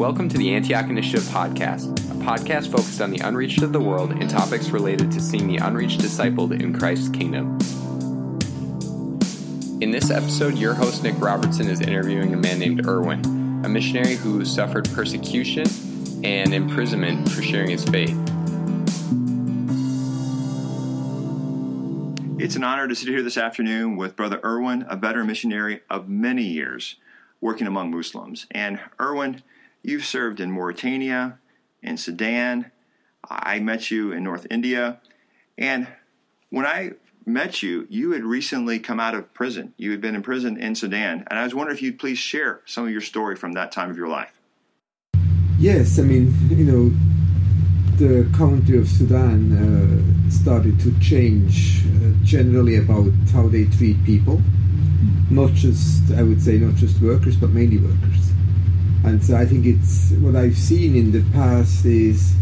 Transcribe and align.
Welcome 0.00 0.30
to 0.30 0.38
the 0.38 0.54
Antioch 0.54 0.88
Initiative 0.88 1.24
Podcast, 1.24 1.92
a 2.10 2.14
podcast 2.24 2.72
focused 2.72 3.02
on 3.02 3.10
the 3.10 3.18
unreached 3.18 3.60
of 3.60 3.74
the 3.74 3.80
world 3.80 4.12
and 4.12 4.30
topics 4.30 4.70
related 4.70 5.12
to 5.12 5.20
seeing 5.20 5.46
the 5.46 5.58
unreached 5.58 6.00
discipled 6.00 6.58
in 6.58 6.72
Christ's 6.72 7.10
kingdom. 7.10 7.58
In 9.82 9.90
this 9.90 10.10
episode, 10.10 10.56
your 10.56 10.72
host 10.72 11.02
Nick 11.02 11.20
Robertson 11.20 11.68
is 11.68 11.82
interviewing 11.82 12.32
a 12.32 12.38
man 12.38 12.58
named 12.58 12.86
Irwin, 12.86 13.20
a 13.62 13.68
missionary 13.68 14.14
who 14.14 14.42
suffered 14.46 14.88
persecution 14.94 15.66
and 16.24 16.54
imprisonment 16.54 17.28
for 17.28 17.42
sharing 17.42 17.68
his 17.68 17.84
faith. 17.84 18.16
It's 22.40 22.56
an 22.56 22.64
honor 22.64 22.88
to 22.88 22.94
sit 22.94 23.08
here 23.08 23.22
this 23.22 23.36
afternoon 23.36 23.98
with 23.98 24.16
Brother 24.16 24.40
Irwin, 24.42 24.86
a 24.88 24.96
veteran 24.96 25.26
missionary 25.26 25.82
of 25.90 26.08
many 26.08 26.44
years 26.44 26.96
working 27.42 27.66
among 27.66 27.90
Muslims. 27.90 28.46
And 28.50 28.80
Irwin, 28.98 29.42
you've 29.82 30.04
served 30.04 30.40
in 30.40 30.50
Mauritania, 30.50 31.38
in 31.82 31.96
Sudan. 31.96 32.70
I 33.28 33.60
met 33.60 33.90
you 33.90 34.12
in 34.12 34.24
North 34.24 34.46
India. 34.50 35.00
And 35.58 35.88
when 36.50 36.66
I 36.66 36.92
met 37.26 37.62
you, 37.62 37.86
you 37.90 38.12
had 38.12 38.24
recently 38.24 38.78
come 38.78 38.98
out 38.98 39.14
of 39.14 39.32
prison. 39.34 39.74
You 39.76 39.90
had 39.90 40.00
been 40.00 40.14
in 40.14 40.22
prison 40.22 40.56
in 40.56 40.74
Sudan. 40.74 41.24
And 41.30 41.38
I 41.38 41.44
was 41.44 41.54
wondering 41.54 41.76
if 41.76 41.82
you'd 41.82 41.98
please 41.98 42.18
share 42.18 42.62
some 42.66 42.84
of 42.84 42.90
your 42.90 43.00
story 43.00 43.36
from 43.36 43.52
that 43.52 43.72
time 43.72 43.90
of 43.90 43.96
your 43.96 44.08
life. 44.08 44.40
Yes, 45.58 45.98
I 45.98 46.02
mean, 46.02 46.34
you 46.48 46.64
know, 46.64 46.90
the 47.98 48.26
country 48.36 48.78
of 48.78 48.88
Sudan 48.88 49.52
uh, 49.52 50.30
started 50.30 50.80
to 50.80 50.98
change 51.00 51.84
uh, 51.84 52.12
generally 52.22 52.76
about 52.76 53.12
how 53.32 53.46
they 53.46 53.66
treat 53.66 54.02
people. 54.04 54.40
Not 55.30 55.52
just, 55.52 56.10
I 56.12 56.22
would 56.22 56.42
say, 56.42 56.56
not 56.56 56.76
just 56.76 57.00
workers, 57.02 57.36
but 57.36 57.50
mainly 57.50 57.76
workers. 57.76 58.32
And 59.04 59.22
so 59.24 59.36
I 59.36 59.46
think 59.46 59.66
it's 59.66 60.10
what 60.20 60.36
I've 60.36 60.56
seen 60.56 60.94
in 60.94 61.10
the 61.10 61.22
past 61.32 61.84
is, 61.86 62.34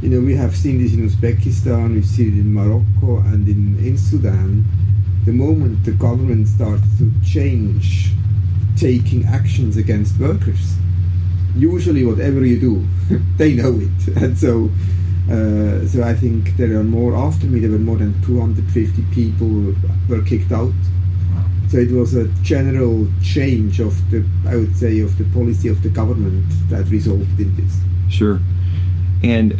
you 0.00 0.08
know, 0.08 0.20
we 0.20 0.36
have 0.36 0.56
seen 0.56 0.82
this 0.82 0.94
in 0.94 1.08
Uzbekistan, 1.08 1.94
we've 1.94 2.06
seen 2.06 2.28
it 2.28 2.40
in 2.40 2.54
Morocco 2.54 3.18
and 3.18 3.48
in, 3.48 3.78
in 3.84 3.98
Sudan. 3.98 4.64
The 5.24 5.32
moment 5.32 5.84
the 5.84 5.92
government 5.92 6.46
starts 6.46 6.84
to 6.98 7.10
change 7.24 8.12
taking 8.76 9.24
actions 9.24 9.76
against 9.76 10.18
workers, 10.20 10.76
usually 11.56 12.04
whatever 12.04 12.44
you 12.46 12.60
do, 12.60 12.86
they 13.36 13.54
know 13.54 13.80
it. 13.80 14.16
And 14.22 14.38
so, 14.38 14.70
uh, 15.30 15.86
so 15.86 16.02
I 16.02 16.14
think 16.14 16.56
there 16.56 16.78
are 16.78 16.84
more. 16.84 17.14
After 17.16 17.46
me, 17.46 17.60
there 17.60 17.70
were 17.70 17.78
more 17.78 17.96
than 17.96 18.14
250 18.22 19.02
people 19.12 19.74
were 20.08 20.22
kicked 20.22 20.52
out. 20.52 20.72
So 21.68 21.76
it 21.78 21.90
was 21.90 22.14
a 22.14 22.26
general 22.42 23.08
change 23.22 23.78
of 23.80 24.10
the, 24.10 24.24
I 24.46 24.56
would 24.56 24.74
say, 24.76 25.00
of 25.00 25.18
the 25.18 25.24
policy 25.24 25.68
of 25.68 25.82
the 25.82 25.90
government 25.90 26.44
that 26.70 26.86
resulted 26.88 27.38
in 27.38 27.54
this. 27.56 27.76
Sure. 28.08 28.40
And 29.22 29.54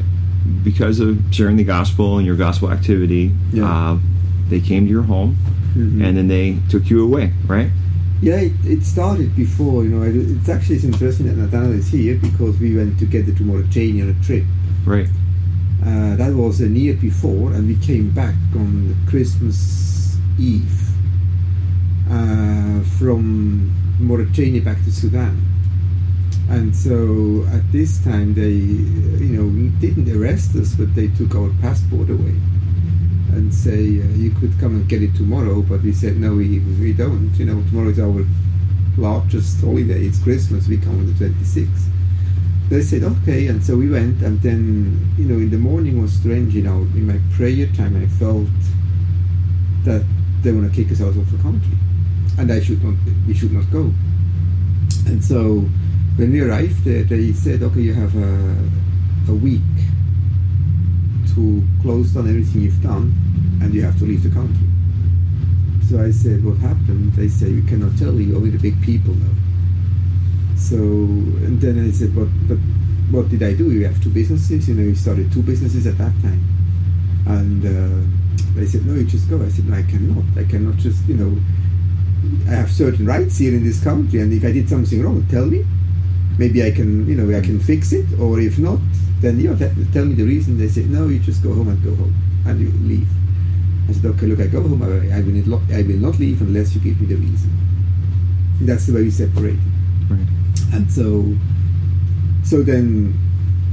because 0.65 1.01
of 1.01 1.19
sharing 1.31 1.57
the 1.57 1.65
gospel 1.65 2.17
and 2.17 2.27
your 2.27 2.37
gospel 2.37 2.71
activity, 2.71 3.33
Yeah. 3.53 3.65
uh, 3.71 3.99
they 4.49 4.61
came 4.61 4.87
to 4.87 4.91
your 4.91 5.03
home 5.03 5.37
Mhm. 5.77 6.03
and 6.03 6.17
then 6.17 6.29
they 6.29 6.57
took 6.71 6.89
you 6.89 7.03
away, 7.05 7.33
right? 7.47 7.71
Yeah, 8.23 8.37
it, 8.41 8.53
it 8.65 8.85
started 8.85 9.37
before, 9.37 9.85
you 9.85 9.91
know, 9.91 10.03
it, 10.03 10.17
it's 10.17 10.49
actually 10.49 10.77
it's 10.77 10.85
interesting 10.85 11.27
that 11.27 11.37
Nathaniel 11.37 11.73
is 11.75 11.89
here 11.89 12.17
because 12.17 12.59
we 12.59 12.75
went 12.75 12.99
together 12.99 13.33
to 13.33 13.43
Mauritania 13.45 14.05
on 14.05 14.11
a 14.19 14.25
trip. 14.25 14.45
Right. 14.87 15.09
Uh, 15.85 16.17
that 16.17 16.33
was 16.35 16.61
a 16.63 16.69
year 16.69 16.95
before, 16.95 17.53
and 17.53 17.69
we 17.69 17.77
came 17.77 18.11
back 18.11 18.35
on 18.57 18.97
Christmas 19.07 20.17
Eve 20.39 20.88
from 22.99 23.75
Mauritania 24.01 24.63
back 24.63 24.83
to 24.85 24.93
Sudan. 24.93 25.43
And 26.49 26.75
so 26.75 27.47
at 27.53 27.71
this 27.73 28.03
time, 28.03 28.35
they, 28.35 28.51
you 28.51 29.37
know, 29.37 29.71
didn't 29.81 30.11
arrest 30.11 30.57
us, 30.57 30.75
but 30.75 30.95
they 30.95 31.09
took 31.09 31.35
our 31.35 31.51
passport 31.61 32.09
away 32.09 32.37
and 33.33 33.53
say, 33.53 34.01
uh, 34.01 34.07
you 34.17 34.31
could 34.31 34.59
come 34.59 34.77
and 34.77 34.89
get 34.89 35.03
it 35.03 35.15
tomorrow. 35.15 35.61
But 35.61 35.83
we 35.83 35.93
said, 35.93 36.17
no, 36.17 36.35
we, 36.35 36.61
we 36.81 36.95
don't. 36.95 37.35
You 37.35 37.45
know, 37.45 37.63
tomorrow 37.69 37.91
is 37.91 38.01
our 38.01 38.25
largest 38.97 39.61
holiday. 39.61 40.07
It's 40.07 40.23
Christmas. 40.23 40.69
We 40.69 40.79
come 40.79 40.99
on 40.99 41.07
the 41.07 41.13
26th. 41.13 41.85
They 42.71 42.81
said, 42.83 43.05
okay. 43.05 43.49
And 43.49 43.63
so 43.63 43.77
we 43.77 43.91
went. 43.91 44.23
And 44.23 44.41
then, 44.41 45.15
you 45.19 45.27
know, 45.27 45.37
in 45.37 45.51
the 45.51 45.59
morning 45.59 46.01
was 46.01 46.13
strange. 46.15 46.55
You 46.55 46.63
know, 46.63 46.79
in 46.97 47.07
my 47.07 47.21
prayer 47.37 47.67
time, 47.77 47.95
I 48.03 48.07
felt 48.19 48.49
that 49.85 50.05
they 50.43 50.53
want 50.53 50.73
to 50.73 50.75
kick 50.75 50.91
us 50.91 51.03
out 51.03 51.09
of 51.09 51.31
the 51.31 51.43
country. 51.43 51.77
And 52.39 52.53
I 52.53 52.61
should 52.61 52.83
not, 52.83 52.95
we 53.27 53.35
should 53.35 53.53
not 53.53 53.71
go. 53.71 53.93
And 55.07 55.25
so 55.25 55.61
when 56.17 56.33
we 56.33 56.41
arrived 56.41 56.85
they 56.85 57.33
said, 57.33 57.63
okay, 57.63 57.81
you 57.81 57.95
have 57.95 58.15
a, 58.17 59.33
a 59.33 59.35
week 59.35 59.63
to 61.35 61.63
close 61.83 62.13
down 62.13 62.29
everything 62.29 62.63
you've 62.63 62.83
done 62.83 63.15
and 63.63 63.75
you 63.75 63.83
have 63.83 63.99
to 63.99 64.05
leave 64.05 64.23
the 64.23 64.31
country. 64.31 64.67
So 65.89 66.03
I 66.03 66.11
said, 66.11 66.45
what 66.45 66.59
happened? 66.59 67.15
They 67.15 67.29
said, 67.29 67.49
we 67.49 67.63
cannot 67.63 67.97
tell 67.99 68.15
you, 68.15 68.37
only 68.37 68.51
the 68.51 68.59
big 68.59 68.81
people 68.83 69.15
know. 69.15 69.35
So, 70.57 70.77
and 70.77 71.61
then 71.61 71.83
I 71.83 71.91
said, 71.93 72.15
but, 72.15 72.29
but 72.47 72.59
what 73.11 73.31
did 73.31 73.43
I 73.43 73.55
do? 73.55 73.73
You 73.73 73.87
have 73.87 74.03
two 74.03 74.11
businesses, 74.11 74.69
you 74.69 74.75
know, 74.75 74.85
we 74.85 74.95
started 74.95 75.33
two 75.33 75.43
businesses 75.43 75.87
at 75.87 75.97
that 75.99 76.13
time. 76.21 76.45
And 77.27 77.65
uh, 77.65 78.55
they 78.55 78.67
said, 78.67 78.85
no, 78.85 78.95
you 78.95 79.05
just 79.05 79.31
go. 79.31 79.43
I 79.43 79.49
said, 79.49 79.67
no, 79.67 79.77
I 79.77 79.83
cannot. 79.83 80.25
I 80.37 80.45
cannot 80.45 80.77
just, 80.77 81.07
you 81.07 81.17
know, 81.17 81.41
I 82.47 82.53
have 82.53 82.71
certain 82.71 83.07
rights 83.07 83.39
here 83.39 83.55
in 83.55 83.65
this 83.65 83.83
country, 83.83 84.21
and 84.21 84.33
if 84.33 84.45
I 84.45 84.53
did 84.53 84.69
something 84.69 85.03
wrong, 85.03 85.27
tell 85.31 85.47
me. 85.47 85.65
Maybe 86.39 86.65
I 86.65 86.71
can, 86.71 87.09
you 87.09 87.17
know, 87.17 87.37
I 87.37 87.41
can 87.41 87.59
fix 87.59 87.93
it, 87.93 88.07
or 88.19 88.39
if 88.39 88.59
not, 88.59 88.79
then 89.21 89.41
you 89.41 89.51
know, 89.51 89.57
te- 89.57 89.75
tell 89.93 90.05
me 90.05 90.15
the 90.15 90.25
reason. 90.25 90.59
They 90.59 90.69
said, 90.69 90.89
no, 90.89 91.09
you 91.09 91.19
just 91.19 91.43
go 91.43 91.53
home 91.53 91.69
and 91.69 91.83
go 91.83 91.95
home, 91.95 92.15
and 92.47 92.61
you 92.61 92.71
leave. 92.87 93.09
I 93.89 93.93
said, 93.93 94.07
okay, 94.07 94.27
look, 94.27 94.41
I 94.41 94.47
go 94.47 94.63
home. 94.63 94.83
I, 94.83 95.17
I 95.17 95.21
will 95.21 95.33
not, 95.47 95.63
I 95.73 95.83
will 95.83 95.97
not 95.97 96.19
leave 96.19 96.41
unless 96.41 96.75
you 96.75 96.81
give 96.81 97.01
me 97.01 97.07
the 97.07 97.17
reason. 97.17 97.51
And 98.61 98.69
that's 98.69 98.87
the 98.87 98.95
way 98.95 99.03
we 99.03 99.11
separated. 99.11 99.61
Right. 100.09 100.27
And 100.73 100.91
so, 100.93 101.35
so 102.45 102.63
then 102.63 103.19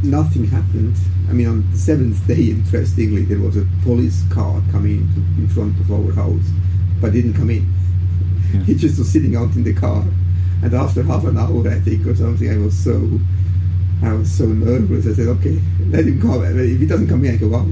nothing 0.03 0.45
happened. 0.45 0.95
I 1.29 1.33
mean, 1.33 1.47
on 1.47 1.71
the 1.71 1.77
seventh 1.77 2.25
day, 2.27 2.49
interestingly, 2.49 3.25
there 3.25 3.39
was 3.39 3.57
a 3.57 3.67
police 3.83 4.23
car 4.31 4.61
coming 4.71 5.07
in 5.37 5.47
front 5.49 5.79
of 5.79 5.91
our 5.91 6.11
house, 6.13 6.49
but 7.01 7.13
didn't 7.13 7.33
come 7.33 7.49
in. 7.49 7.71
He 8.65 8.75
just 8.75 8.97
was 8.97 9.11
sitting 9.11 9.35
out 9.35 9.55
in 9.55 9.63
the 9.63 9.73
car. 9.73 10.03
And 10.63 10.73
after 10.73 11.03
half 11.03 11.25
an 11.25 11.37
hour, 11.37 11.67
I 11.67 11.79
think, 11.79 12.07
or 12.07 12.15
something, 12.15 12.49
I 12.49 12.57
was 12.57 12.75
so, 12.75 13.19
I 14.03 14.13
was 14.13 14.31
so 14.31 14.45
nervous. 14.45 15.05
I 15.05 15.13
said, 15.13 15.27
okay, 15.27 15.61
let 15.89 16.05
him 16.05 16.21
come. 16.21 16.43
If 16.43 16.79
he 16.79 16.85
doesn't 16.85 17.07
come 17.07 17.23
in, 17.25 17.35
I 17.35 17.37
go 17.37 17.53
out. 17.55 17.67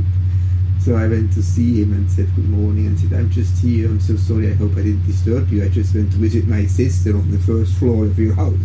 So 0.83 0.97
I 0.97 1.07
went 1.07 1.31
to 1.33 1.41
see 1.41 1.81
him 1.81 1.93
and 1.93 2.11
said 2.11 2.27
good 2.35 2.49
morning 2.49 2.87
and 2.87 2.99
said, 2.99 3.13
I'm 3.13 3.29
just 3.31 3.63
here. 3.63 3.87
I'm 3.87 4.01
so 4.01 4.17
sorry. 4.17 4.51
I 4.51 4.53
hope 4.53 4.73
I 4.73 4.83
didn't 4.83 5.07
disturb 5.07 5.49
you. 5.49 5.63
I 5.63 5.69
just 5.69 5.95
went 5.95 6.11
to 6.11 6.17
visit 6.17 6.45
my 6.45 6.65
sister 6.65 7.15
on 7.15 7.31
the 7.31 7.39
first 7.39 7.73
floor 7.75 8.03
of 8.03 8.19
your 8.19 8.35
house. 8.35 8.59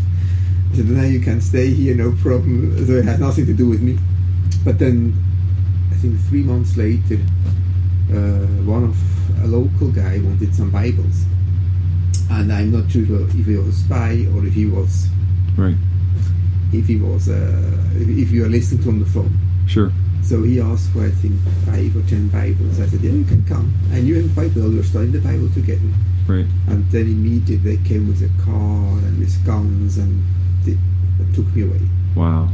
I 0.72 0.76
said, 0.76 0.86
now 0.86 1.04
you 1.04 1.20
can 1.20 1.40
stay 1.40 1.70
here, 1.72 1.94
no 1.94 2.12
problem. 2.20 2.74
So 2.86 2.94
it 2.94 3.04
had 3.04 3.20
nothing 3.20 3.46
to 3.46 3.54
do 3.54 3.68
with 3.68 3.80
me. 3.82 3.98
But 4.64 4.80
then, 4.80 5.14
I 5.92 5.94
think 5.94 6.18
three 6.28 6.42
months 6.42 6.76
later, 6.76 7.18
uh, 8.10 8.46
one 8.66 8.82
of 8.82 8.96
a 9.44 9.46
local 9.46 9.92
guy 9.92 10.18
wanted 10.18 10.54
some 10.54 10.70
Bibles. 10.70 11.24
And 12.30 12.52
I'm 12.52 12.70
not 12.70 12.90
sure 12.90 13.02
if 13.02 13.32
he 13.32 13.56
was 13.56 13.68
a 13.68 13.72
spy 13.72 14.26
or 14.34 14.44
if 14.44 14.52
he 14.52 14.66
was, 14.66 15.08
Right. 15.56 15.76
if 16.72 16.86
he 16.86 16.96
was, 16.96 17.28
uh, 17.28 17.72
if 17.94 18.30
you 18.30 18.44
are 18.44 18.48
listening 18.48 18.82
to 18.82 18.88
him 18.90 18.94
on 18.96 19.00
the 19.00 19.06
phone. 19.06 19.38
Sure. 19.66 19.90
So 20.22 20.42
he 20.42 20.60
asked 20.60 20.90
for, 20.90 21.04
I 21.06 21.10
think, 21.10 21.40
five 21.64 21.96
or 21.96 22.02
ten 22.02 22.28
Bibles. 22.28 22.80
I 22.80 22.86
said, 22.86 23.00
yeah, 23.00 23.12
you 23.12 23.24
can 23.24 23.44
come. 23.46 23.72
I 23.92 24.00
knew 24.00 24.16
him 24.16 24.34
quite 24.34 24.54
well. 24.54 24.68
We 24.68 24.76
were 24.76 24.82
studying 24.82 25.12
the 25.12 25.20
Bible 25.20 25.48
together. 25.54 25.88
Right. 26.26 26.44
And 26.66 26.84
then 26.90 27.06
immediately 27.06 27.76
they 27.76 27.88
came 27.88 28.08
with 28.08 28.20
a 28.20 28.44
car 28.44 28.98
and 28.98 29.18
with 29.18 29.44
guns 29.46 29.96
and 29.96 30.22
they, 30.64 30.76
took 31.34 31.46
me 31.54 31.62
away. 31.62 31.80
Wow. 32.14 32.48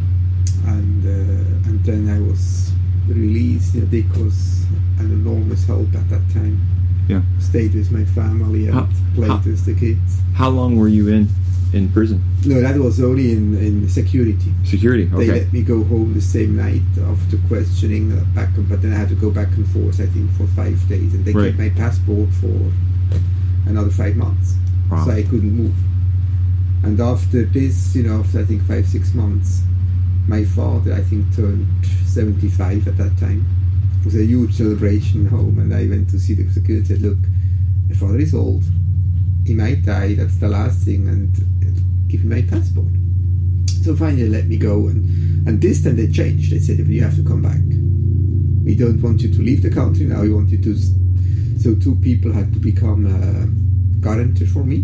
And 0.67 1.05
uh, 1.05 1.69
and 1.69 1.85
then 1.85 2.09
I 2.09 2.21
was 2.21 2.71
released. 3.09 3.75
You 3.75 3.83
know, 3.83 4.25
was 4.25 4.65
an 4.99 5.11
enormous 5.13 5.67
help 5.67 5.93
at 5.95 6.09
that 6.11 6.23
time. 6.33 6.61
Yeah. 7.09 7.23
Stayed 7.39 7.75
with 7.75 7.91
my 7.93 8.05
family 8.05 8.67
and 8.67 8.75
How- 8.75 8.89
played 9.15 9.31
how- 9.31 9.43
with 9.45 9.65
the 9.67 9.75
kids. 9.75 10.21
How 10.35 10.49
long 10.49 10.77
were 10.77 10.89
you 10.89 11.09
in 11.09 11.29
in 11.73 11.89
prison? 11.91 12.23
No, 12.47 12.61
that 12.61 12.77
was 12.79 13.01
only 13.01 13.33
in, 13.33 13.57
in 13.59 13.89
security. 13.89 14.53
Security. 14.65 15.05
They 15.07 15.27
let 15.29 15.53
me 15.53 15.63
go 15.63 15.83
home 15.85 16.15
the 16.15 16.21
same 16.21 16.57
night 16.57 16.83
after 17.11 17.37
questioning 17.49 18.13
uh, 18.13 18.25
back, 18.35 18.51
but 18.69 18.81
then 18.81 18.93
I 18.93 18.97
had 18.97 19.09
to 19.09 19.15
go 19.17 19.31
back 19.31 19.49
and 19.57 19.67
forth. 19.69 20.01
I 20.01 20.07
think 20.07 20.31
for 20.33 20.47
five 20.49 20.79
days, 20.89 21.15
and 21.15 21.25
they 21.25 21.33
Right. 21.33 21.47
kept 21.49 21.59
my 21.59 21.69
passport 21.71 22.29
for 22.41 22.73
another 23.67 23.91
five 23.91 24.17
months, 24.17 24.55
Wow. 24.91 25.05
so 25.05 25.11
I 25.11 25.23
couldn't 25.25 25.53
move. 25.53 25.75
And 26.85 27.01
after 27.01 27.45
this, 27.45 27.95
you 27.97 28.03
know, 28.05 28.21
after 28.21 28.41
I 28.41 28.45
think 28.45 28.63
five 28.69 28.87
six 28.87 29.13
months, 29.15 29.63
my 30.29 30.45
father 30.45 30.93
I 30.95 31.03
think 31.03 31.35
turned 31.35 31.67
seventy 32.07 32.49
five 32.49 32.87
at 32.89 32.97
that 32.99 33.17
time. 33.19 33.47
It 34.05 34.13
was 34.13 34.17
a 34.17 34.25
huge 34.27 34.53
celebration 34.53 35.25
home, 35.25 35.59
and 35.61 35.73
I 35.73 35.87
went 35.89 36.11
to 36.11 36.19
see 36.21 36.35
the 36.35 36.45
security. 36.53 36.77
and 36.81 36.87
said, 36.87 37.01
"Look, 37.03 37.19
my 37.89 37.95
father 37.95 38.19
is 38.19 38.35
old. 38.35 38.63
He 39.47 39.55
might 39.55 39.83
die. 39.83 40.13
That's 40.15 40.37
the 40.37 40.49
last 40.49 40.85
thing, 40.85 41.09
and 41.09 41.33
uh, 41.65 41.71
give 42.09 42.23
me 42.23 42.37
my 42.37 42.43
passport." 42.43 42.93
So 43.83 43.97
finally, 43.97 44.25
they 44.25 44.29
let 44.29 44.47
me 44.47 44.59
go, 44.59 44.89
and 44.89 45.49
and 45.49 45.59
this 45.59 45.83
time 45.83 45.97
they 45.97 46.09
changed. 46.09 46.53
They 46.53 46.59
said, 46.59 46.79
"You 46.87 47.03
have 47.03 47.17
to 47.17 47.23
come 47.25 47.41
back. 47.41 47.63
We 48.69 48.75
don't 48.75 49.01
want 49.01 49.23
you 49.23 49.31
to 49.33 49.41
leave 49.43 49.63
the 49.63 49.71
country 49.71 50.05
now. 50.05 50.21
We 50.21 50.33
want 50.35 50.51
you 50.51 50.59
to." 50.59 50.73
s-" 50.75 50.93
So 51.63 51.75
two 51.75 51.95
people 51.97 52.31
had 52.31 52.53
to 52.53 52.59
become 52.59 53.07
uh, 53.07 53.47
guarantor 54.07 54.45
for 54.55 54.65
me. 54.65 54.79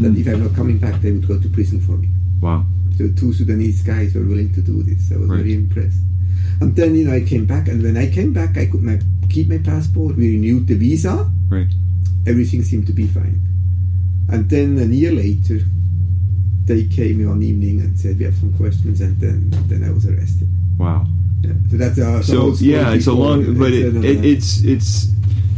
That 0.00 0.12
Hmm. 0.12 0.20
if 0.20 0.26
I'm 0.28 0.42
not 0.46 0.54
coming 0.54 0.78
back, 0.78 1.02
they 1.02 1.10
would 1.10 1.26
go 1.26 1.38
to 1.40 1.48
prison 1.48 1.80
for 1.80 1.96
me. 1.96 2.08
Wow. 2.40 2.66
So 2.96 3.08
two 3.20 3.32
Sudanese 3.32 3.82
guys 3.82 4.14
were 4.14 4.22
willing 4.32 4.52
to 4.54 4.62
do 4.62 4.84
this. 4.84 5.10
I 5.10 5.16
was 5.16 5.28
Right. 5.28 5.38
very 5.42 5.54
impressed. 5.54 6.02
And 6.60 6.74
then 6.74 6.94
you 6.94 7.06
know 7.06 7.14
I 7.14 7.20
came 7.20 7.46
back, 7.46 7.68
and 7.68 7.82
when 7.82 7.96
I 7.96 8.10
came 8.10 8.32
back, 8.32 8.56
I 8.56 8.66
could 8.66 8.82
my, 8.82 8.98
keep 9.28 9.48
my 9.48 9.58
passport. 9.58 10.16
We 10.16 10.32
renewed 10.32 10.66
the 10.66 10.74
visa. 10.74 11.30
Right. 11.48 11.68
Everything 12.26 12.62
seemed 12.62 12.86
to 12.88 12.92
be 12.92 13.06
fine. 13.06 13.40
And 14.30 14.50
then 14.50 14.78
a 14.78 14.84
year 14.84 15.12
later, 15.12 15.60
they 16.64 16.84
came 16.84 17.26
one 17.26 17.42
evening 17.42 17.80
and 17.80 17.98
said 17.98 18.18
we 18.18 18.24
have 18.24 18.36
some 18.36 18.52
questions, 18.54 19.00
and 19.00 19.18
then 19.20 19.50
then 19.68 19.84
I 19.84 19.90
was 19.90 20.06
arrested. 20.06 20.48
Wow. 20.78 21.06
Yeah. 21.40 21.52
So 21.70 21.76
that's 21.76 21.98
a 21.98 22.22
So 22.22 22.54
yeah, 22.58 22.92
it's 22.92 23.06
a 23.06 23.12
long, 23.12 23.56
but 23.58 23.72
it, 23.72 23.94
it, 24.04 24.24
it's 24.24 24.62
it's, 24.64 25.04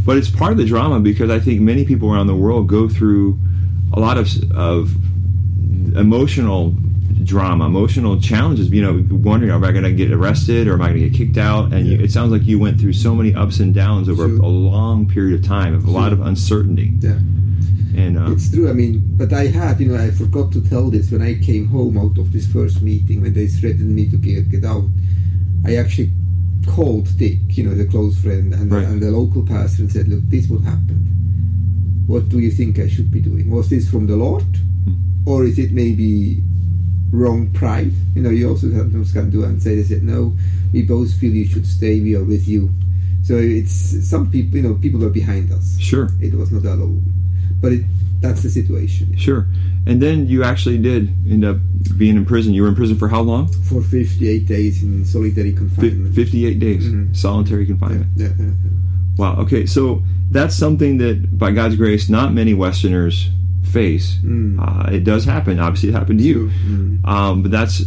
but 0.05 0.17
it's 0.17 0.31
part 0.31 0.52
of 0.52 0.58
the 0.58 0.67
drama 0.67 1.00
because 1.00 1.31
I 1.31 1.41
think 1.41 1.61
many 1.61 1.85
people 1.85 2.12
around 2.12 2.26
the 2.26 2.37
world 2.37 2.69
go 2.69 2.88
through 2.88 3.38
a 3.93 3.99
lot 3.99 4.19
of 4.19 4.29
of 4.52 4.94
emotional 5.97 6.75
drama, 7.31 7.65
emotional 7.67 8.21
challenges. 8.21 8.69
You 8.71 8.82
know, 8.82 8.94
wondering, 9.29 9.53
am 9.53 9.65
I 9.65 9.73
going 9.73 9.85
to 9.85 9.93
get 9.93 10.11
arrested 10.12 10.67
or 10.69 10.75
am 10.75 10.82
I 10.82 10.88
going 10.88 11.00
to 11.03 11.09
get 11.09 11.17
kicked 11.17 11.38
out? 11.38 11.73
And 11.73 11.87
you, 11.87 11.99
it 11.99 12.11
sounds 12.11 12.31
like 12.32 12.44
you 12.44 12.59
went 12.59 12.81
through 12.81 12.93
so 12.94 13.15
many 13.15 13.35
ups 13.35 13.61
and 13.61 13.73
downs 13.75 14.09
over 14.09 14.27
Sure. 14.29 14.38
a 14.38 14.49
long 14.49 15.09
period 15.09 15.35
of 15.41 15.47
time, 15.47 15.73
of 15.75 15.85
a 15.87 15.91
lot 15.91 16.12
of 16.12 16.21
uncertainty. 16.21 16.88
yeah. 17.00 17.19
And 18.03 18.19
uh, 18.19 18.32
It's 18.32 18.50
true. 18.55 18.69
I 18.69 18.73
mean, 18.73 18.94
but 19.21 19.32
I 19.32 19.47
had, 19.47 19.81
you 19.81 19.87
know, 19.91 19.99
I 20.06 20.11
forgot 20.11 20.53
to 20.53 20.61
tell 20.69 20.91
this 20.91 21.11
when 21.12 21.23
I 21.23 21.35
came 21.49 21.67
home 21.69 21.97
out 21.99 22.17
of 22.19 22.32
this 22.32 22.47
first 22.47 22.82
meeting 22.82 23.21
when 23.23 23.33
they 23.35 23.47
threatened 23.49 23.94
me 23.94 24.09
to 24.11 24.17
get, 24.17 24.49
get 24.50 24.65
out. 24.65 24.85
I 25.67 25.76
actually 25.76 26.11
called 26.67 27.06
Dick, 27.19 27.38
you 27.56 27.65
know, 27.65 27.75
the 27.75 27.87
close 27.87 28.17
friend, 28.21 28.53
and, 28.55 28.71
Right. 28.73 28.85
and 28.87 29.00
the 29.03 29.11
local 29.11 29.43
pastor 29.43 29.83
and 29.83 29.91
said, 29.93 30.09
"Look, 30.09 30.23
this 30.29 30.47
what 30.49 30.62
happened. 30.62 31.06
What 32.06 32.29
do 32.29 32.38
you 32.38 32.50
think 32.50 32.79
I 32.79 32.88
should 32.88 33.11
be 33.11 33.21
doing? 33.21 33.50
Was 33.50 33.69
this 33.71 33.88
from 33.91 34.06
the 34.06 34.17
Lord, 34.17 34.44
or 35.31 35.44
is 35.44 35.59
it 35.59 35.73
maybe 35.73 36.43
wrong 37.12 37.51
pride? 37.53 37.93
You 38.15 38.23
know, 38.23 38.31
you 38.31 38.49
also 38.49 38.71
sometimes 38.71 39.12
can 39.12 39.31
do 39.31 39.45
and 39.45 39.62
say 39.62 39.75
they 39.77 39.83
said, 39.85 40.03
no, 40.03 40.37
we 40.73 40.83
both 40.83 41.12
feel 41.15 41.33
you 41.33 41.47
should 41.47 41.67
stay. 41.67 42.01
We 42.01 42.15
are 42.17 42.25
with 42.25 42.47
you. 42.49 42.71
So 43.23 43.37
it's 43.37 44.09
some 44.09 44.31
people, 44.31 44.57
you 44.57 44.62
know, 44.62 44.75
people 44.75 45.05
are 45.05 45.11
behind 45.11 45.53
us. 45.53 45.77
sure, 45.79 46.09
It 46.21 46.35
was 46.35 46.51
not 46.51 46.65
alone, 46.65 47.03
but 47.61 47.73
it, 47.73 47.85
that's 48.21 48.43
the 48.43 48.51
situation. 48.51 49.17
sure. 49.17 49.47
And 49.87 50.01
then 50.03 50.27
you 50.27 50.43
actually 50.45 50.79
did 50.79 51.09
end 51.31 51.45
up 51.45 51.57
being 51.97 52.17
in 52.17 52.25
prison. 52.27 52.53
You 52.55 52.62
were 52.62 52.69
in 52.69 52.75
prison 52.75 52.97
for 52.99 53.09
how 53.09 53.23
long? 53.23 53.49
For 53.65 53.83
58 53.83 54.47
days 54.47 54.83
in 54.83 55.05
solitary 55.07 55.53
confinement. 55.53 56.15
58 56.15 56.59
days, 56.59 56.85
Mhm. 56.87 57.17
solitary 57.17 57.65
confinement. 57.67 58.09
yeah, 58.17 58.29
yeah, 58.39 58.45
yeah. 58.45 58.71
Wow. 59.17 59.37
Okay. 59.37 59.65
So 59.67 60.03
that's 60.31 60.55
something 60.55 60.99
that, 60.99 61.39
by 61.39 61.51
God's 61.53 61.77
grace, 61.77 62.09
not 62.11 62.33
many 62.35 62.53
Westerners 62.55 63.31
face. 63.65 64.17
Mm. 64.19 64.59
Uh, 64.59 64.91
it 64.91 65.05
does 65.05 65.25
happen. 65.25 65.59
Obviously, 65.59 65.91
it 65.91 65.93
happened 65.93 66.19
to 66.21 66.25
you. 66.25 66.51
Mm. 66.65 67.07
Um, 67.07 67.43
but 67.43 67.51
that's 67.51 67.83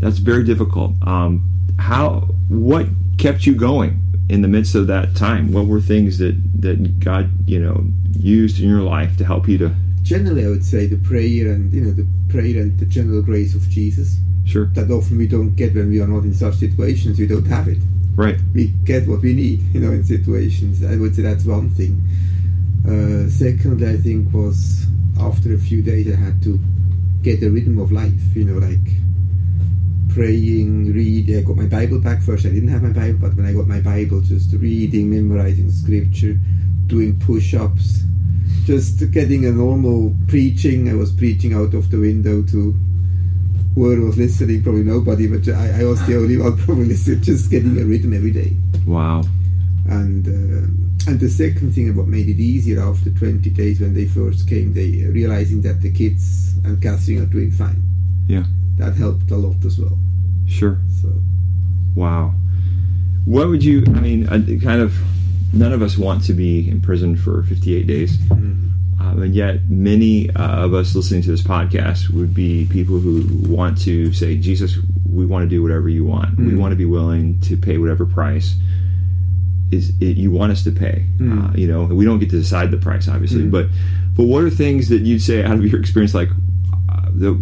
that's 0.00 0.18
very 0.18 0.44
difficult. 0.44 0.94
Um, 1.02 1.48
how? 1.78 2.28
What 2.48 2.86
kept 3.18 3.46
you 3.46 3.54
going 3.54 4.00
in 4.28 4.42
the 4.42 4.48
midst 4.48 4.74
of 4.74 4.86
that 4.88 5.14
time? 5.16 5.52
What 5.52 5.66
were 5.66 5.80
things 5.80 6.18
that 6.18 6.34
that 6.60 7.00
God, 7.00 7.30
you 7.48 7.60
know, 7.60 7.84
used 8.18 8.60
in 8.60 8.68
your 8.68 8.82
life 8.82 9.16
to 9.18 9.24
help 9.24 9.48
you 9.48 9.58
to? 9.58 9.74
Generally, 10.02 10.46
I 10.46 10.48
would 10.48 10.64
say 10.64 10.86
the 10.86 10.96
prayer 10.96 11.52
and 11.52 11.72
you 11.72 11.80
know 11.82 11.92
the 11.92 12.06
prayer 12.28 12.60
and 12.60 12.78
the 12.78 12.86
general 12.86 13.22
grace 13.22 13.54
of 13.54 13.68
Jesus. 13.68 14.16
Sure. 14.44 14.66
That 14.74 14.90
often 14.90 15.18
we 15.18 15.28
don't 15.28 15.54
get 15.54 15.74
when 15.74 15.88
we 15.88 16.00
are 16.00 16.08
not 16.08 16.24
in 16.24 16.34
such 16.34 16.56
situations. 16.56 17.18
We 17.18 17.28
don't 17.28 17.46
have 17.46 17.68
it. 17.68 17.78
Right. 18.14 18.36
we 18.52 18.68
get 18.84 19.08
what 19.08 19.22
we 19.22 19.32
need, 19.32 19.62
you 19.72 19.80
know, 19.80 19.90
in 19.90 20.04
situations. 20.04 20.84
I 20.84 20.96
would 20.96 21.14
say 21.14 21.22
that's 21.22 21.44
one 21.44 21.70
thing. 21.70 22.02
Uh, 22.84 23.30
secondly, 23.30 23.88
I 23.88 23.96
think 23.96 24.32
was 24.34 24.86
after 25.22 25.54
a 25.54 25.58
few 25.58 25.82
days 25.82 26.12
I 26.12 26.16
had 26.16 26.42
to 26.42 26.58
get 27.22 27.40
the 27.40 27.48
rhythm 27.48 27.78
of 27.78 27.92
life, 27.92 28.34
you 28.34 28.44
know, 28.44 28.58
like 28.58 28.86
praying, 30.12 30.92
reading. 30.92 31.38
I 31.38 31.42
got 31.42 31.56
my 31.56 31.66
Bible 31.66 32.00
back 32.00 32.22
first. 32.22 32.44
I 32.44 32.50
didn't 32.50 32.68
have 32.68 32.82
my 32.82 32.92
Bible, 32.92 33.18
but 33.20 33.34
when 33.34 33.46
I 33.46 33.52
got 33.52 33.66
my 33.66 33.80
Bible, 33.80 34.20
just 34.20 34.52
reading, 34.52 35.10
memorizing 35.10 35.70
scripture, 35.70 36.38
doing 36.86 37.18
push-ups, 37.20 38.02
just 38.64 39.10
getting 39.12 39.46
a 39.46 39.52
normal 39.52 40.14
preaching. 40.28 40.88
I 40.90 40.94
was 40.94 41.12
preaching 41.12 41.54
out 41.54 41.74
of 41.74 41.90
the 41.90 41.98
window 41.98 42.42
to 42.42 42.74
whoever 43.74 44.02
was 44.02 44.18
listening, 44.18 44.62
probably 44.62 44.82
nobody, 44.82 45.26
but 45.26 45.48
I, 45.48 45.80
I 45.80 45.84
was 45.84 46.04
the 46.06 46.16
only 46.16 46.36
one 46.36 46.56
probably 46.64 46.86
listening, 46.86 47.22
just 47.22 47.50
getting 47.50 47.80
a 47.80 47.84
rhythm 47.84 48.12
every 48.12 48.32
day. 48.32 48.56
Wow. 48.86 49.22
And 49.88 50.26
uh, 50.28 51.10
and 51.10 51.18
the 51.18 51.28
second 51.28 51.72
thing, 51.72 51.94
what 51.96 52.06
made 52.06 52.28
it 52.28 52.38
easier 52.40 52.80
after 52.80 53.10
20 53.10 53.50
days 53.50 53.80
when 53.80 53.94
they 53.94 54.06
first 54.06 54.48
came, 54.48 54.72
they 54.74 55.04
uh, 55.04 55.08
realizing 55.10 55.60
that 55.62 55.80
the 55.80 55.90
kids 55.90 56.54
and 56.64 56.80
Catherine 56.80 57.22
are 57.22 57.26
doing 57.26 57.50
fine. 57.50 57.82
Yeah. 58.28 58.44
That 58.76 58.94
helped 58.94 59.30
a 59.32 59.36
lot 59.36 59.64
as 59.64 59.78
well. 59.78 59.98
Sure. 60.46 60.78
So 61.00 61.12
Wow. 61.94 62.34
What 63.24 63.48
would 63.48 63.62
you? 63.64 63.84
I 63.88 64.00
mean, 64.00 64.26
uh, 64.28 64.40
kind 64.62 64.80
of. 64.80 64.94
None 65.54 65.74
of 65.74 65.82
us 65.82 65.98
want 65.98 66.24
to 66.24 66.32
be 66.32 66.66
in 66.66 66.80
prison 66.80 67.14
for 67.14 67.42
58 67.42 67.86
days. 67.86 68.16
mm, 68.16 68.70
Um, 68.98 69.20
and 69.22 69.34
yet, 69.34 69.68
many 69.68 70.30
uh, 70.30 70.64
of 70.64 70.72
us 70.72 70.94
listening 70.94 71.20
to 71.22 71.30
this 71.30 71.42
podcast 71.42 72.08
would 72.08 72.32
be 72.32 72.66
people 72.70 72.98
who 73.00 73.26
want 73.52 73.76
to 73.82 74.14
say, 74.14 74.36
Jesus, 74.38 74.78
we 75.10 75.26
want 75.26 75.42
to 75.44 75.48
do 75.50 75.60
whatever 75.62 75.90
you 75.90 76.06
want. 76.06 76.38
We 76.38 76.52
Mm. 76.52 76.58
want 76.58 76.72
to 76.72 76.76
be 76.76 76.86
willing 76.86 77.38
to 77.40 77.56
pay 77.58 77.76
whatever 77.76 78.06
price 78.06 78.54
is 79.72 79.90
it, 80.00 80.16
you 80.16 80.30
want 80.30 80.52
us 80.52 80.62
to 80.64 80.70
pay. 80.70 81.06
Mm. 81.18 81.50
Uh, 81.50 81.56
you 81.56 81.66
know, 81.66 81.84
we 81.84 82.04
don't 82.04 82.18
get 82.18 82.30
to 82.30 82.38
decide 82.38 82.70
the 82.70 82.76
price, 82.76 83.08
obviously. 83.08 83.42
Mm. 83.44 83.50
But 83.50 83.66
but 84.16 84.24
what 84.24 84.44
are 84.44 84.50
things 84.50 84.88
that 84.90 85.02
you'd 85.02 85.22
say 85.22 85.42
out 85.42 85.56
of 85.58 85.64
your 85.64 85.80
experience, 85.80 86.14
like 86.14 86.28
uh, 86.88 87.06
the 87.14 87.38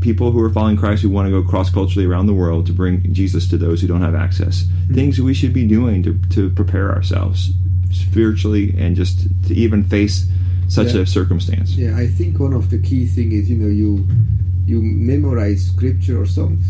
people 0.00 0.30
who 0.30 0.40
are 0.40 0.50
following 0.50 0.76
Christ 0.76 1.02
who 1.02 1.10
want 1.10 1.26
to 1.26 1.32
go 1.42 1.42
cross 1.48 1.70
culturally 1.70 2.06
around 2.06 2.26
the 2.26 2.34
world 2.34 2.66
to 2.66 2.72
bring 2.72 3.12
Jesus 3.12 3.48
to 3.50 3.56
those 3.58 3.80
who 3.80 3.88
don't 3.88 4.02
have 4.02 4.14
access? 4.14 4.64
Things 4.94 5.20
we 5.20 5.34
should 5.34 5.52
be 5.52 5.66
doing 5.66 6.02
to 6.04 6.18
to 6.30 6.50
prepare 6.50 6.92
ourselves 6.94 7.50
spiritually 7.90 8.74
and 8.78 8.94
just 8.96 9.26
to 9.48 9.54
even 9.54 9.82
face 9.82 10.26
such 10.68 10.94
Yeah. 10.94 11.00
a 11.02 11.06
circumstance. 11.06 11.74
yeah, 11.76 11.96
I 11.96 12.06
think 12.06 12.38
one 12.38 12.52
of 12.52 12.68
the 12.70 12.78
key 12.78 13.06
thing 13.06 13.32
is 13.32 13.48
you 13.50 13.56
know 13.56 13.68
you 13.82 14.06
you 14.66 14.82
memorize 14.82 15.64
scripture 15.66 16.20
or 16.20 16.26
songs 16.26 16.64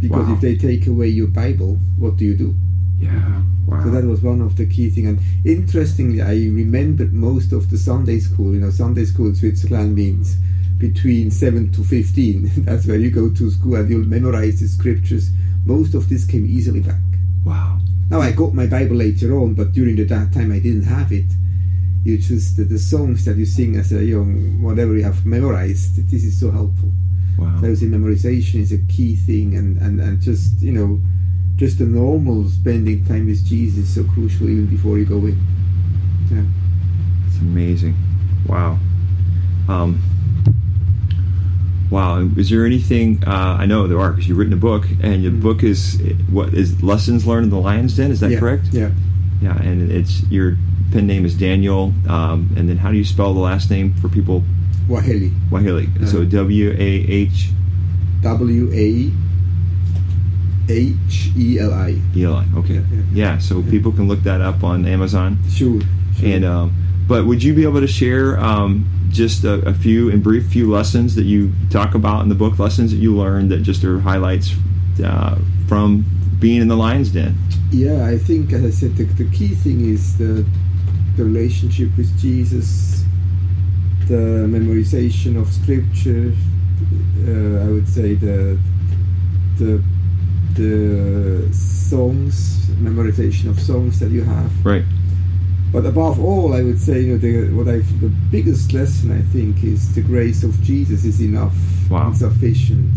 because 0.00 0.26
Wow. 0.28 0.34
if 0.34 0.40
they 0.40 0.56
take 0.56 0.86
away 0.86 1.08
your 1.08 1.26
Bible, 1.26 1.78
what 1.98 2.16
do 2.16 2.24
you 2.24 2.34
do? 2.36 2.54
Yeah. 3.02 3.42
Wow. 3.66 3.84
So 3.84 3.90
that 3.90 4.04
was 4.04 4.22
one 4.22 4.40
of 4.40 4.56
the 4.56 4.66
key 4.66 4.90
things. 4.90 5.08
And 5.08 5.20
interestingly, 5.44 6.22
I 6.22 6.34
remembered 6.34 7.12
most 7.12 7.52
of 7.52 7.70
the 7.70 7.78
Sunday 7.78 8.20
school. 8.20 8.54
You 8.54 8.60
know, 8.60 8.70
Sunday 8.70 9.04
school 9.04 9.26
in 9.26 9.34
Switzerland 9.34 9.94
means 9.94 10.36
between 10.78 11.30
7 11.30 11.72
to 11.72 11.84
15. 11.84 12.50
That's 12.64 12.86
where 12.86 12.96
you 12.96 13.10
go 13.10 13.30
to 13.30 13.50
school 13.50 13.76
and 13.76 13.90
you'll 13.90 14.06
memorize 14.06 14.60
the 14.60 14.68
scriptures. 14.68 15.30
Most 15.64 15.94
of 15.94 16.08
this 16.08 16.24
came 16.24 16.46
easily 16.46 16.80
back. 16.80 17.00
wow. 17.44 17.78
Now, 18.10 18.20
I 18.20 18.32
got 18.32 18.52
my 18.52 18.66
Bible 18.66 18.96
later 18.96 19.38
on, 19.38 19.54
but 19.54 19.72
during 19.72 19.96
the, 19.96 20.04
that 20.04 20.34
time 20.34 20.52
I 20.52 20.58
didn't 20.58 20.82
have 20.82 21.12
it. 21.12 21.32
You 22.04 22.18
just, 22.18 22.58
the, 22.58 22.64
the 22.64 22.78
songs 22.78 23.24
that 23.24 23.36
you 23.36 23.46
sing 23.46 23.76
as 23.76 23.90
a 23.92 24.04
young, 24.04 24.60
whatever 24.60 24.94
you 24.94 25.02
have 25.04 25.24
memorized, 25.24 26.10
this 26.10 26.24
is 26.24 26.38
so 26.38 26.50
helpful. 26.50 26.92
Wow. 27.38 27.56
So 27.60 27.66
I 27.66 27.68
would 27.70 27.78
say 27.78 27.86
memorization 27.86 28.56
is 28.60 28.72
a 28.72 28.78
key 28.78 29.16
thing, 29.16 29.56
and, 29.56 29.78
and, 29.78 29.98
and 30.00 30.20
just 30.20 30.60
you 30.60 30.72
know, 30.72 31.00
just 31.56 31.78
the 31.78 31.84
normal 31.84 32.48
spending 32.48 33.04
time 33.04 33.26
with 33.26 33.44
Jesus 33.44 33.88
is 33.88 33.94
so 33.94 34.04
crucial 34.04 34.48
even 34.48 34.66
before 34.66 34.98
you 34.98 35.04
go 35.04 35.18
in. 35.18 35.38
Yeah. 36.30 36.44
It's 37.28 37.38
amazing. 37.38 37.94
Wow. 38.46 38.78
Um, 39.68 40.00
wow. 41.90 42.28
Is 42.36 42.50
there 42.50 42.64
anything? 42.66 43.22
Uh, 43.26 43.56
I 43.58 43.66
know 43.66 43.86
there 43.86 44.00
are 44.00 44.10
because 44.12 44.28
you've 44.28 44.38
written 44.38 44.52
a 44.54 44.56
book, 44.56 44.86
and 45.00 45.22
your 45.22 45.32
Mhm. 45.32 45.40
book 45.42 45.62
is 45.62 46.00
what 46.30 46.54
is 46.54 46.82
lessons 46.82 47.26
learned 47.26 47.44
in 47.44 47.50
the 47.50 47.58
Lions 47.58 47.96
Den. 47.96 48.10
Is 48.10 48.20
that 48.20 48.30
yeah. 48.32 48.38
correct? 48.38 48.68
Yeah. 48.72 48.90
Yeah. 49.40 49.56
And 49.60 49.90
it's 49.90 50.22
your 50.30 50.56
pen 50.90 51.06
name 51.06 51.24
is 51.24 51.34
Daniel. 51.34 51.92
Um, 52.08 52.50
and 52.56 52.68
then 52.68 52.78
how 52.78 52.90
do 52.90 52.96
you 52.98 53.04
spell 53.04 53.34
the 53.34 53.40
last 53.40 53.70
name 53.70 53.94
for 53.94 54.08
people? 54.08 54.42
Waheli. 54.88 55.32
Wahili. 55.50 55.88
So 56.08 56.18
Uh-huh. 56.18 56.24
W 56.30 56.70
A 56.76 56.90
H 57.08 57.50
W 58.22 58.70
A 58.72 59.12
H 60.68 61.30
E 61.36 61.58
L 61.58 61.72
I. 61.72 62.00
E 62.14 62.24
L 62.24 62.34
I. 62.34 62.46
Okay. 62.56 62.74
Yeah, 62.74 62.80
yeah. 62.90 63.02
Yeah. 63.12 63.38
So 63.38 63.62
people 63.62 63.92
can 63.92 64.08
look 64.08 64.20
that 64.20 64.40
up 64.40 64.62
on 64.62 64.86
Amazon. 64.86 65.38
Sure. 65.50 65.80
sure. 65.80 66.28
And 66.28 66.44
um, 66.44 66.72
but 67.06 67.26
would 67.26 67.42
you 67.42 67.52
be 67.52 67.64
able 67.64 67.80
to 67.80 67.86
share 67.86 68.38
um, 68.38 68.88
just 69.10 69.44
a, 69.44 69.54
a 69.68 69.74
few, 69.74 70.08
in 70.08 70.22
brief, 70.22 70.46
few 70.46 70.70
lessons 70.70 71.14
that 71.16 71.24
you 71.24 71.52
talk 71.70 71.94
about 71.94 72.22
in 72.22 72.28
the 72.28 72.34
book, 72.34 72.58
lessons 72.58 72.90
that 72.92 72.98
you 72.98 73.14
learned 73.14 73.50
that 73.50 73.58
just 73.58 73.84
are 73.84 74.00
highlights 74.00 74.54
uh, 75.04 75.38
from 75.68 76.04
being 76.38 76.60
in 76.60 76.68
the 76.68 76.76
lion's 76.76 77.10
den? 77.10 77.36
Yeah, 77.70 78.06
I 78.06 78.18
think, 78.18 78.52
as 78.52 78.64
I 78.64 78.70
said, 78.70 78.96
the, 78.96 79.04
the 79.04 79.30
key 79.30 79.48
thing 79.48 79.84
is 79.84 80.16
the, 80.18 80.46
the 81.16 81.24
relationship 81.24 81.90
with 81.96 82.18
Jesus, 82.18 83.04
the 84.06 84.46
memorization 84.48 85.40
of 85.40 85.52
scripture, 85.52 86.32
uh, 87.26 87.64
I 87.64 87.70
would 87.70 87.88
say 87.88 88.14
the 88.14 88.58
the 89.58 89.82
the 90.54 91.48
songs, 91.52 92.66
memorization 92.80 93.48
of 93.50 93.58
songs 93.60 93.98
that 94.00 94.10
you 94.10 94.22
have. 94.24 94.50
Right. 94.64 94.84
But 95.72 95.86
above 95.86 96.20
all, 96.20 96.52
I 96.54 96.62
would 96.62 96.78
say, 96.78 97.00
you 97.00 97.12
know, 97.12 97.18
the, 97.18 97.50
what 97.54 97.66
I 97.68 97.78
the 98.00 98.12
biggest 98.30 98.72
lesson 98.74 99.10
I 99.10 99.22
think 99.32 99.64
is 99.64 99.94
the 99.94 100.02
grace 100.02 100.42
of 100.44 100.60
Jesus 100.62 101.04
is 101.04 101.20
enough 101.20 101.54
Wow. 101.90 102.06
and 102.08 102.16
sufficient 102.16 102.90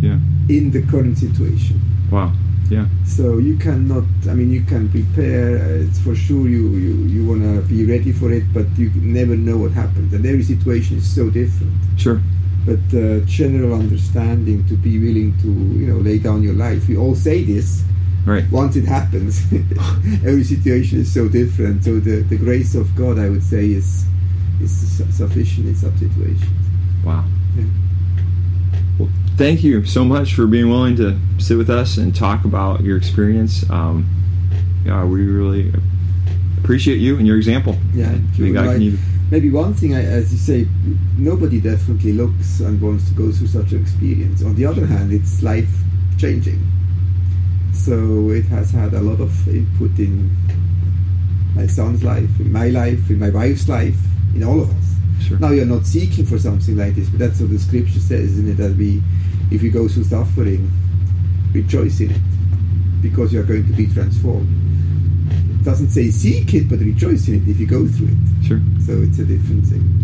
Yeah. 0.00 0.18
in 0.48 0.70
the 0.70 0.82
current 0.82 1.18
situation. 1.18 1.80
Wow. 2.10 2.32
Yeah. 2.70 2.86
So 3.04 3.36
you 3.38 3.56
cannot. 3.58 4.04
I 4.30 4.34
mean, 4.34 4.50
you 4.50 4.62
can 4.62 4.88
prepare. 4.88 5.58
Uh, 5.58 5.84
it's 5.86 5.98
for 6.00 6.14
sure 6.14 6.48
you 6.48 6.68
you, 6.84 6.94
you 7.14 7.26
want 7.26 7.42
to 7.42 7.60
be 7.68 7.84
ready 7.84 8.12
for 8.12 8.32
it, 8.32 8.44
but 8.54 8.66
you 8.78 8.90
never 8.94 9.36
know 9.36 9.58
what 9.58 9.72
happens, 9.72 10.14
and 10.14 10.24
every 10.24 10.42
situation 10.42 10.96
is 10.98 11.06
so 11.14 11.28
different. 11.28 11.72
Sure. 11.98 12.20
But 12.64 12.78
uh, 12.96 13.20
general 13.26 13.74
understanding 13.74 14.64
to 14.68 14.74
be 14.76 14.98
willing 14.98 15.36
to 15.38 15.48
you 15.48 15.86
know 15.88 15.96
lay 15.98 16.18
down 16.18 16.42
your 16.42 16.54
life. 16.54 16.88
We 16.88 16.96
all 16.96 17.14
say 17.14 17.42
this. 17.42 17.82
Right. 18.24 18.44
Once 18.52 18.76
it 18.76 18.84
happens, 18.84 19.42
every 20.24 20.44
situation 20.44 21.00
is 21.00 21.12
so 21.12 21.28
different. 21.28 21.82
So 21.82 21.98
the, 21.98 22.22
the 22.22 22.36
grace 22.36 22.76
of 22.76 22.94
God, 22.94 23.18
I 23.18 23.28
would 23.28 23.42
say, 23.42 23.70
is 23.70 24.04
is 24.60 25.02
sufficient 25.10 25.66
in 25.66 25.74
some 25.74 25.96
situations. 25.98 26.44
Wow. 27.04 27.24
Yeah. 27.56 27.64
Well, 28.98 29.08
thank 29.36 29.64
you 29.64 29.84
so 29.84 30.04
much 30.04 30.34
for 30.34 30.46
being 30.46 30.68
willing 30.68 30.94
to 30.96 31.18
sit 31.38 31.56
with 31.58 31.68
us 31.70 31.96
and 31.96 32.14
talk 32.14 32.44
about 32.44 32.82
your 32.82 32.96
experience. 32.96 33.68
Um, 33.70 34.06
yeah, 34.86 35.04
we 35.04 35.26
really 35.26 35.72
appreciate 36.58 36.98
you 36.98 37.16
and 37.16 37.26
your 37.26 37.36
example. 37.36 37.76
Yeah, 37.92 38.10
And 38.10 38.38
you. 38.38 38.52
God 38.54 38.66
Like- 38.66 38.98
Maybe 39.32 39.48
one 39.48 39.72
thing, 39.72 39.94
I, 39.94 40.04
as 40.04 40.30
you 40.30 40.36
say, 40.36 40.68
nobody 41.16 41.58
definitely 41.58 42.12
looks 42.12 42.60
and 42.60 42.78
wants 42.82 43.08
to 43.08 43.14
go 43.14 43.32
through 43.32 43.46
such 43.46 43.72
an 43.72 43.80
experience. 43.80 44.42
On 44.42 44.54
the 44.54 44.66
other 44.66 44.84
hand, 44.84 45.10
it's 45.10 45.42
life 45.42 45.70
changing. 46.18 46.60
So 47.72 48.28
it 48.28 48.44
has 48.52 48.72
had 48.72 48.92
a 48.92 49.00
lot 49.00 49.20
of 49.20 49.32
input 49.48 49.98
in 49.98 50.36
my 51.56 51.66
son's 51.66 52.04
life, 52.04 52.28
in 52.40 52.52
my 52.52 52.68
life, 52.68 53.08
in 53.08 53.18
my 53.18 53.30
wife's 53.30 53.70
life, 53.70 53.96
in 54.34 54.44
all 54.44 54.60
of 54.60 54.68
us. 54.68 55.26
Sure. 55.26 55.38
Now 55.38 55.48
you're 55.48 55.64
not 55.64 55.86
seeking 55.86 56.26
for 56.26 56.38
something 56.38 56.76
like 56.76 56.94
this, 56.94 57.08
but 57.08 57.20
that's 57.20 57.40
what 57.40 57.48
the 57.48 57.58
scripture 57.58 58.00
says, 58.00 58.32
isn't 58.32 58.50
it? 58.50 58.56
That 58.58 58.76
we, 58.76 59.02
if 59.50 59.62
you 59.62 59.70
go 59.70 59.88
through 59.88 60.04
suffering, 60.04 60.70
rejoice 61.54 62.00
in 62.00 62.10
it, 62.10 62.20
because 63.00 63.32
you're 63.32 63.44
going 63.44 63.66
to 63.66 63.72
be 63.72 63.86
transformed. 63.86 64.46
It 65.58 65.64
doesn't 65.64 65.88
say 65.88 66.10
seek 66.10 66.52
it, 66.52 66.68
but 66.68 66.80
rejoice 66.80 67.28
in 67.28 67.36
it 67.36 67.48
if 67.48 67.58
you 67.58 67.66
go 67.66 67.88
through 67.88 68.08
it. 68.08 68.46
Sure. 68.46 68.60
So 68.86 69.00
it's 69.00 69.20
a 69.20 69.24
different 69.24 69.64
thing. 69.66 70.01